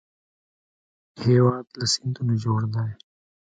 هېواد 1.25 1.67
له 1.79 1.85
سیندونو 1.93 2.33
جوړ 2.43 2.61
دی 2.73 2.89